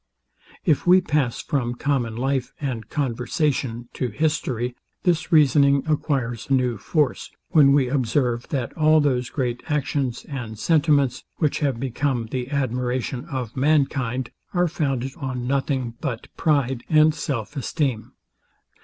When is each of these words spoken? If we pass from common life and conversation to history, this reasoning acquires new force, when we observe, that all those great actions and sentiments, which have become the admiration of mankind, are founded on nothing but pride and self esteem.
If 0.65 0.87
we 0.87 0.99
pass 0.99 1.43
from 1.43 1.75
common 1.75 2.15
life 2.17 2.53
and 2.59 2.89
conversation 2.89 3.87
to 3.93 4.07
history, 4.09 4.75
this 5.03 5.31
reasoning 5.31 5.83
acquires 5.85 6.49
new 6.49 6.79
force, 6.79 7.29
when 7.49 7.71
we 7.71 7.87
observe, 7.87 8.47
that 8.49 8.75
all 8.75 8.99
those 8.99 9.29
great 9.29 9.61
actions 9.67 10.25
and 10.27 10.57
sentiments, 10.57 11.23
which 11.37 11.59
have 11.59 11.79
become 11.79 12.29
the 12.31 12.49
admiration 12.49 13.25
of 13.25 13.55
mankind, 13.55 14.31
are 14.55 14.67
founded 14.67 15.11
on 15.17 15.45
nothing 15.45 15.93
but 16.01 16.35
pride 16.35 16.81
and 16.89 17.13
self 17.13 17.55
esteem. 17.55 18.13